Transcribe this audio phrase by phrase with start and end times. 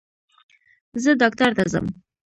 [1.03, 1.85] زه ډاکټر ته ځم